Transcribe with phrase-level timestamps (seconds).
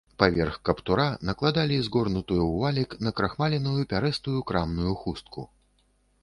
[0.21, 5.47] Паверх каптура накладалі згорнутую ў валік накрухмаленую пярэстую крамную хустку.